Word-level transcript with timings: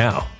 now. 0.00 0.39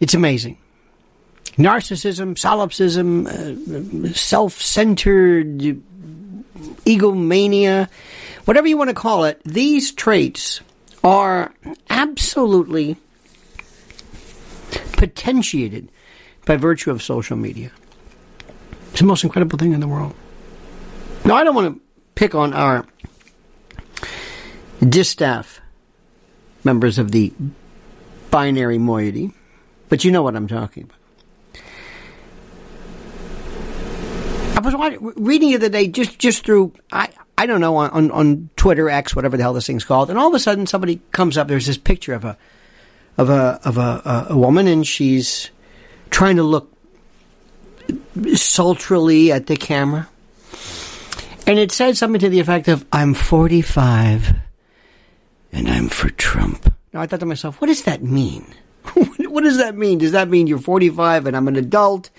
It's 0.00 0.14
amazing. 0.14 0.58
Narcissism, 1.56 2.38
solipsism, 2.38 3.26
uh, 3.26 4.12
self 4.14 4.60
centered 4.60 5.82
egomania, 6.84 7.88
whatever 8.44 8.66
you 8.68 8.76
want 8.76 8.90
to 8.90 8.94
call 8.94 9.24
it, 9.24 9.40
these 9.44 9.92
traits 9.92 10.60
are 11.02 11.52
absolutely 11.90 12.96
potentiated 14.92 15.90
by 16.44 16.56
virtue 16.56 16.90
of 16.90 17.02
social 17.02 17.36
media. 17.36 17.70
It's 18.90 19.00
the 19.00 19.06
most 19.06 19.24
incredible 19.24 19.58
thing 19.58 19.72
in 19.72 19.80
the 19.80 19.88
world. 19.88 20.14
Now, 21.24 21.36
I 21.36 21.44
don't 21.44 21.54
want 21.54 21.74
to 21.74 21.80
pick 22.14 22.34
on 22.34 22.52
our 22.52 22.86
distaff 24.80 25.60
members 26.64 26.98
of 26.98 27.12
the 27.12 27.32
binary 28.30 28.78
moiety, 28.78 29.32
but 29.88 30.04
you 30.04 30.10
know 30.10 30.22
what 30.22 30.36
I'm 30.36 30.48
talking 30.48 30.84
about. 30.84 30.96
I 34.56 34.60
was 34.60 35.14
reading 35.16 35.50
the 35.50 35.54
other 35.56 35.68
day 35.68 35.86
just 35.86 36.18
just 36.18 36.44
through 36.44 36.72
I 36.90 37.10
I 37.36 37.46
don't 37.46 37.60
know 37.60 37.76
on, 37.76 38.10
on 38.10 38.50
Twitter 38.56 38.90
X 38.90 39.14
whatever 39.14 39.36
the 39.36 39.44
hell 39.44 39.52
this 39.52 39.66
thing's 39.68 39.84
called, 39.84 40.10
and 40.10 40.18
all 40.18 40.28
of 40.28 40.34
a 40.34 40.40
sudden 40.40 40.66
somebody 40.66 41.00
comes 41.12 41.38
up. 41.38 41.46
There's 41.46 41.66
this 41.66 41.78
picture 41.78 42.12
of 42.12 42.24
a 42.24 42.36
of 43.16 43.30
a 43.30 43.60
of 43.64 43.78
a, 43.78 44.26
a 44.30 44.36
woman, 44.36 44.66
and 44.66 44.84
she's 44.84 45.50
trying 46.10 46.36
to 46.36 46.42
look 46.42 46.72
sultrily 48.34 49.30
at 49.30 49.46
the 49.46 49.56
camera, 49.56 50.08
and 51.46 51.58
it 51.58 51.70
said 51.70 51.96
something 51.96 52.20
to 52.20 52.28
the 52.28 52.40
effect 52.40 52.66
of 52.66 52.84
"I'm 52.92 53.14
45, 53.14 54.34
and 55.52 55.68
I'm 55.68 55.88
for 55.88 56.10
Trump. 56.10 56.74
Now 56.92 57.00
I 57.00 57.06
thought 57.06 57.20
to 57.20 57.26
myself, 57.26 57.60
what 57.60 57.68
does 57.68 57.82
that 57.82 58.02
mean? 58.02 58.44
what 59.28 59.44
does 59.44 59.58
that 59.58 59.76
mean? 59.76 59.98
Does 59.98 60.12
that 60.12 60.28
mean 60.28 60.46
you're 60.46 60.58
45 60.58 61.26
and 61.26 61.36
I'm 61.36 61.48
an 61.48 61.56
adult 61.56 62.10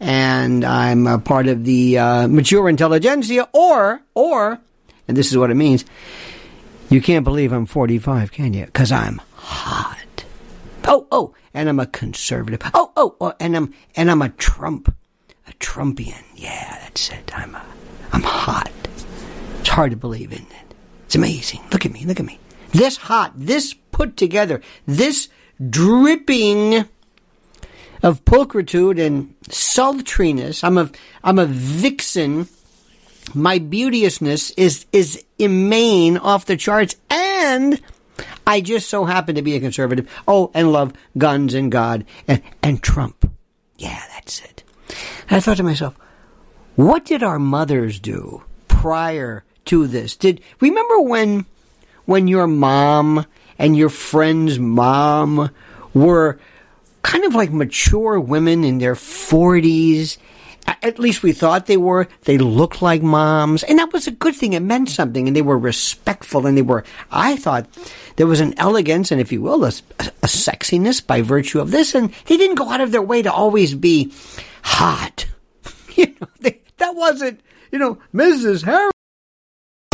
and 0.00 0.64
I'm 0.64 1.06
a 1.06 1.18
part 1.18 1.46
of 1.46 1.64
the 1.64 1.98
uh, 1.98 2.28
mature 2.28 2.68
intelligentsia, 2.68 3.48
or 3.52 4.02
or, 4.14 4.60
and 5.08 5.16
this 5.16 5.30
is 5.30 5.38
what 5.38 5.50
it 5.50 5.54
means, 5.54 5.84
you 6.90 7.00
can't 7.00 7.24
believe 7.24 7.52
I'm 7.52 7.66
45, 7.66 8.32
can 8.32 8.52
you? 8.52 8.66
Because 8.66 8.92
I'm 8.92 9.20
hot. 9.34 10.24
Oh, 10.86 11.06
oh, 11.10 11.34
and 11.54 11.68
I'm 11.68 11.80
a 11.80 11.86
conservative. 11.86 12.60
Oh, 12.74 12.92
oh, 12.96 13.16
oh, 13.20 13.32
and 13.40 13.56
I'm 13.56 13.74
and 13.96 14.10
I'm 14.10 14.22
a 14.22 14.28
Trump, 14.30 14.94
a 15.48 15.52
Trumpian. 15.54 16.22
Yeah, 16.36 16.78
that's 16.82 17.10
it. 17.10 17.36
I'm 17.36 17.54
a, 17.54 17.64
I'm 18.12 18.22
hot. 18.22 18.70
It's 19.60 19.68
hard 19.68 19.92
to 19.92 19.96
believe, 19.96 20.32
isn't 20.32 20.50
it? 20.50 20.74
It's 21.06 21.14
amazing. 21.14 21.60
Look 21.72 21.86
at 21.86 21.92
me. 21.92 22.04
Look 22.04 22.20
at 22.20 22.26
me. 22.26 22.38
This 22.72 22.96
hot. 22.96 23.32
This 23.34 23.72
put 23.92 24.16
together. 24.16 24.60
This 24.86 25.28
dripping 25.70 26.86
of 28.02 28.24
pulchritude 28.24 29.04
and 29.04 29.34
sultriness. 29.48 30.62
I'm 30.62 30.78
a 30.78 30.90
I'm 31.22 31.38
a 31.38 31.46
vixen. 31.46 32.48
My 33.34 33.58
beauteousness 33.58 34.50
is 34.52 34.86
is 34.92 35.24
immane 35.38 36.18
off 36.18 36.44
the 36.44 36.56
charts, 36.56 36.96
and 37.10 37.80
I 38.46 38.60
just 38.60 38.88
so 38.88 39.06
happen 39.06 39.34
to 39.36 39.42
be 39.42 39.56
a 39.56 39.60
conservative. 39.60 40.10
Oh, 40.28 40.50
and 40.54 40.70
love 40.70 40.92
guns 41.16 41.54
and 41.54 41.72
God 41.72 42.04
and 42.28 42.42
and 42.62 42.82
Trump. 42.82 43.30
Yeah, 43.78 44.02
that's 44.12 44.40
it. 44.40 44.62
And 45.28 45.38
I 45.38 45.40
thought 45.40 45.56
to 45.56 45.62
myself, 45.62 45.96
what 46.76 47.04
did 47.06 47.22
our 47.22 47.38
mothers 47.38 47.98
do 47.98 48.42
prior 48.68 49.44
to 49.66 49.86
this? 49.86 50.14
Did 50.14 50.42
remember 50.60 51.00
when 51.00 51.46
when 52.04 52.28
your 52.28 52.46
mom 52.46 53.24
and 53.58 53.76
your 53.76 53.88
friend's 53.88 54.58
mom 54.58 55.50
were 55.92 56.38
kind 57.02 57.24
of 57.24 57.34
like 57.34 57.52
mature 57.52 58.18
women 58.18 58.64
in 58.64 58.78
their 58.78 58.94
40s. 58.94 60.18
At 60.66 60.98
least 60.98 61.22
we 61.22 61.32
thought 61.32 61.66
they 61.66 61.76
were. 61.76 62.08
They 62.22 62.38
looked 62.38 62.80
like 62.80 63.02
moms. 63.02 63.62
And 63.62 63.78
that 63.78 63.92
was 63.92 64.06
a 64.06 64.10
good 64.10 64.34
thing. 64.34 64.54
It 64.54 64.60
meant 64.60 64.88
something. 64.88 65.26
And 65.28 65.36
they 65.36 65.42
were 65.42 65.58
respectful. 65.58 66.46
And 66.46 66.56
they 66.56 66.62
were, 66.62 66.84
I 67.10 67.36
thought 67.36 67.68
there 68.16 68.26
was 68.26 68.40
an 68.40 68.54
elegance 68.58 69.12
and, 69.12 69.20
if 69.20 69.30
you 69.30 69.42
will, 69.42 69.64
a, 69.64 69.68
a 69.98 70.26
sexiness 70.26 71.06
by 71.06 71.20
virtue 71.20 71.60
of 71.60 71.70
this. 71.70 71.94
And 71.94 72.10
they 72.26 72.38
didn't 72.38 72.56
go 72.56 72.70
out 72.70 72.80
of 72.80 72.92
their 72.92 73.02
way 73.02 73.20
to 73.20 73.32
always 73.32 73.74
be 73.74 74.12
hot. 74.62 75.26
You 75.96 76.06
know, 76.20 76.26
they, 76.40 76.60
that 76.78 76.96
wasn't, 76.96 77.40
you 77.70 77.78
know, 77.78 77.98
Mrs. 78.12 78.64
Harris. 78.64 78.93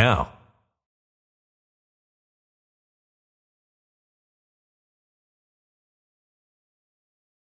now. 0.00 0.39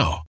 now. 0.00 0.29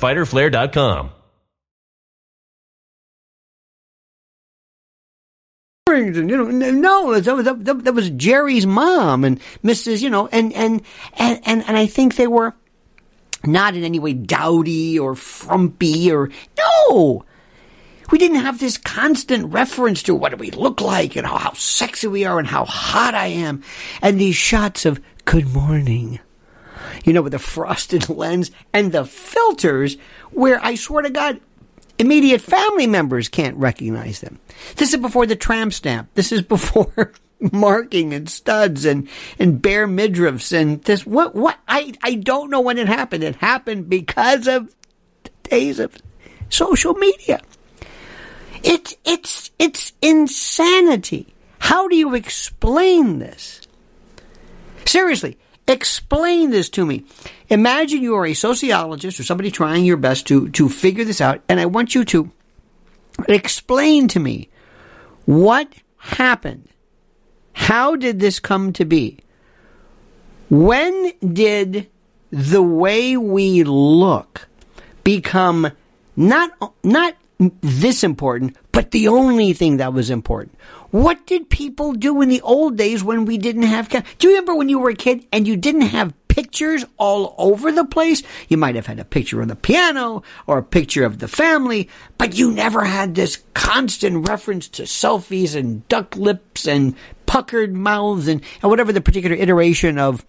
fighterflare.com. 0.00 1.10
You 5.88 6.22
know, 6.22 6.44
no, 6.44 7.18
that 7.18 7.34
was, 7.34 7.44
that, 7.46 7.84
that 7.84 7.94
was 7.94 8.10
Jerry's 8.10 8.66
mom 8.66 9.24
and 9.24 9.40
Mrs. 9.64 10.02
You 10.02 10.10
know, 10.10 10.28
and 10.28 10.52
and 10.52 10.82
and 11.14 11.40
and, 11.44 11.64
and 11.66 11.76
I 11.76 11.86
think 11.86 12.16
they 12.16 12.26
were 12.26 12.54
not 13.44 13.74
in 13.74 13.84
any 13.84 13.98
way 13.98 14.12
dowdy 14.12 14.98
or 14.98 15.14
frumpy 15.14 16.12
or 16.12 16.30
no. 16.58 17.24
We 18.10 18.18
didn't 18.18 18.40
have 18.40 18.58
this 18.58 18.78
constant 18.78 19.52
reference 19.52 20.02
to 20.04 20.14
what 20.14 20.30
do 20.30 20.36
we 20.36 20.50
look 20.50 20.80
like 20.80 21.16
and 21.16 21.26
how, 21.26 21.36
how 21.36 21.52
sexy 21.52 22.06
we 22.06 22.24
are 22.24 22.38
and 22.38 22.48
how 22.48 22.64
hot 22.64 23.14
I 23.14 23.26
am. 23.26 23.62
And 24.00 24.18
these 24.18 24.36
shots 24.36 24.86
of 24.86 25.00
good 25.26 25.52
morning, 25.52 26.18
you 27.04 27.12
know, 27.12 27.22
with 27.22 27.32
the 27.32 27.38
frosted 27.38 28.08
lens 28.10 28.50
and 28.72 28.92
the 28.92 29.04
filters 29.04 29.96
where 30.30 30.62
I 30.64 30.74
swear 30.74 31.02
to 31.02 31.10
God, 31.10 31.40
immediate 31.98 32.40
family 32.40 32.86
members 32.86 33.28
can't 33.28 33.56
recognize 33.56 34.20
them. 34.20 34.38
This 34.76 34.94
is 34.94 35.00
before 35.00 35.26
the 35.26 35.36
tramp 35.36 35.72
stamp. 35.72 36.10
This 36.14 36.32
is 36.32 36.42
before 36.48 37.12
marking 37.40 38.12
and 38.12 38.28
studs 38.28 38.84
and, 38.84 39.08
and 39.38 39.62
bare 39.62 39.86
midriffs 39.86 40.52
and 40.52 40.82
this 40.82 41.06
what 41.06 41.36
what 41.36 41.56
I, 41.68 41.92
I 42.02 42.14
don't 42.14 42.50
know 42.50 42.60
when 42.60 42.78
it 42.78 42.88
happened. 42.88 43.22
It 43.22 43.36
happened 43.36 43.88
because 43.88 44.48
of 44.48 44.74
days 45.44 45.78
of 45.78 45.96
social 46.48 46.94
media. 46.94 47.40
It's 48.62 48.96
it's 49.04 49.50
it's 49.58 49.92
insanity. 50.02 51.34
How 51.60 51.88
do 51.88 51.96
you 51.96 52.14
explain 52.14 53.18
this? 53.18 53.60
Seriously, 54.84 55.38
explain 55.68 56.50
this 56.50 56.68
to 56.70 56.84
me. 56.84 57.04
Imagine 57.48 58.02
you 58.02 58.16
are 58.16 58.26
a 58.26 58.34
sociologist 58.34 59.20
or 59.20 59.24
somebody 59.24 59.50
trying 59.50 59.84
your 59.84 59.96
best 59.96 60.26
to 60.28 60.48
to 60.50 60.68
figure 60.68 61.04
this 61.04 61.20
out, 61.20 61.42
and 61.48 61.60
I 61.60 61.66
want 61.66 61.94
you 61.94 62.04
to 62.06 62.30
explain 63.28 64.08
to 64.08 64.20
me 64.20 64.48
what 65.26 65.72
happened 65.98 66.68
how 67.58 67.96
did 67.96 68.20
this 68.20 68.38
come 68.38 68.72
to 68.74 68.84
be? 68.84 69.18
When 70.48 71.12
did 71.20 71.88
the 72.30 72.62
way 72.62 73.16
we 73.16 73.64
look 73.64 74.48
become 75.02 75.72
not, 76.16 76.50
not 76.84 77.16
this 77.38 78.02
important, 78.02 78.56
but 78.72 78.90
the 78.90 79.08
only 79.08 79.52
thing 79.52 79.76
that 79.76 79.92
was 79.92 80.10
important? 80.10 80.58
What 80.90 81.26
did 81.26 81.50
people 81.50 81.92
do 81.92 82.20
in 82.22 82.28
the 82.28 82.40
old 82.40 82.76
days 82.76 83.04
when 83.04 83.24
we 83.24 83.38
didn't 83.38 83.62
have? 83.62 83.88
Do 83.88 84.28
you 84.28 84.34
remember 84.34 84.54
when 84.54 84.68
you 84.68 84.78
were 84.78 84.90
a 84.90 84.94
kid 84.94 85.26
and 85.32 85.46
you 85.46 85.56
didn't 85.56 85.82
have 85.82 86.14
pictures 86.38 86.84
all 86.98 87.34
over 87.36 87.72
the 87.72 87.84
place. 87.84 88.22
You 88.46 88.58
might 88.58 88.76
have 88.76 88.86
had 88.86 89.00
a 89.00 89.04
picture 89.04 89.42
on 89.42 89.48
the 89.48 89.56
piano 89.56 90.22
or 90.46 90.58
a 90.58 90.62
picture 90.62 91.04
of 91.04 91.18
the 91.18 91.26
family, 91.26 91.88
but 92.16 92.38
you 92.38 92.52
never 92.52 92.84
had 92.84 93.16
this 93.16 93.42
constant 93.54 94.28
reference 94.28 94.68
to 94.68 94.84
selfies 94.84 95.56
and 95.56 95.86
duck 95.88 96.14
lips 96.14 96.68
and 96.68 96.94
puckered 97.26 97.74
mouths 97.74 98.28
and, 98.28 98.40
and 98.62 98.70
whatever 98.70 98.92
the 98.92 99.00
particular 99.00 99.34
iteration 99.34 99.98
of 99.98 100.24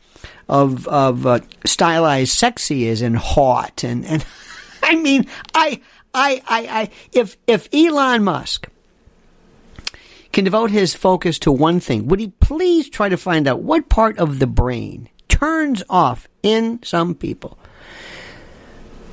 of 0.48 0.88
of 0.88 1.28
uh, 1.28 1.40
stylized 1.64 2.32
sexy 2.32 2.88
is 2.88 3.04
and 3.04 3.16
hot 3.16 3.84
and 3.84 4.04
and 4.04 4.26
I 4.84 4.96
mean 4.96 5.28
I 5.54 5.82
I 6.14 6.42
I, 6.48 6.82
I 6.82 6.90
if 7.12 7.38
if 7.48 7.70
Elon 7.74 8.24
Musk 8.24 8.68
can 10.32 10.44
devote 10.44 10.72
his 10.72 10.96
focus 10.96 11.40
to 11.40 11.52
one 11.52 11.80
thing, 11.80 12.08
would 12.08 12.20
he 12.20 12.28
please 12.40 12.90
try 12.90 13.10
to 13.10 13.18
find 13.18 13.48
out 13.48 13.62
what 13.64 13.90
part 13.90 14.20
of 14.20 14.40
the 14.40 14.48
brain 14.48 15.10
turns 15.40 15.82
off 15.90 16.28
in 16.44 16.80
some 16.84 17.16
people. 17.16 17.58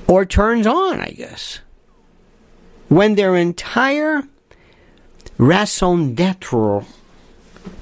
Or 0.08 0.24
turns 0.24 0.66
on, 0.66 1.00
I 1.00 1.10
guess. 1.10 1.60
When 2.88 3.14
their 3.14 3.36
entire 3.36 4.22
raison 5.38 6.14
d'etre 6.14 6.84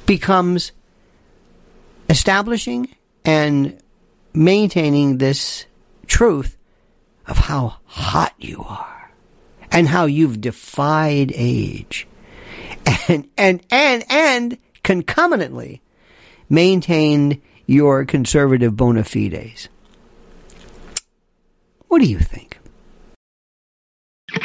becomes 0.06 0.72
establishing 2.08 2.94
and 3.24 3.78
maintaining 4.32 5.18
this 5.18 5.66
truth 6.06 6.56
of 7.26 7.36
how 7.38 7.76
hot 7.84 8.34
you 8.38 8.64
are 8.68 9.12
and 9.70 9.88
how 9.88 10.06
you've 10.06 10.40
defied 10.40 11.32
age 11.34 12.06
and 13.08 13.28
and 13.36 13.60
and 13.70 14.04
and 14.08 14.58
concomitantly 14.82 15.80
maintained 16.48 17.40
your 17.66 18.04
conservative 18.04 18.76
bona 18.76 19.02
fides. 19.02 19.68
What 21.88 22.00
do 22.00 22.06
you 22.06 22.18
think? 22.18 22.58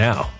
now. 0.00 0.39